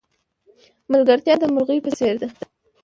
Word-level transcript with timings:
ملگرتیا 0.91 1.35
د 1.39 1.43
مرغی 1.53 1.79
په 1.85 1.91
څېر 1.97 2.15
ده. 2.21 2.27